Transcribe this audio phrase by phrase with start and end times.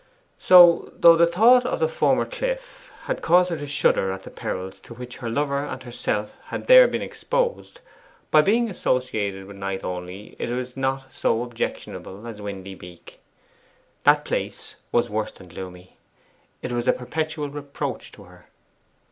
[0.39, 4.79] So, though thought of the former cliff had caused her to shudder at the perils
[4.79, 7.81] to which her lover and herself had there been exposed,
[8.31, 13.19] by being associated with Knight only it was not so objectionable as Windy Beak.
[14.03, 15.97] That place was worse than gloomy,
[16.63, 18.47] it was a perpetual reproach to her.